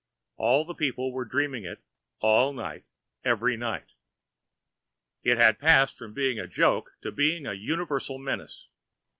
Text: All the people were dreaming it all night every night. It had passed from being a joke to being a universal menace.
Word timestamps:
All 0.37 0.65
the 0.65 0.73
people 0.73 1.11
were 1.13 1.25
dreaming 1.25 1.63
it 1.63 1.83
all 2.21 2.53
night 2.53 2.85
every 3.23 3.55
night. 3.55 3.91
It 5.21 5.37
had 5.37 5.59
passed 5.59 5.95
from 5.95 6.11
being 6.15 6.39
a 6.39 6.47
joke 6.47 6.93
to 7.03 7.11
being 7.11 7.45
a 7.45 7.53
universal 7.53 8.17
menace. 8.17 8.67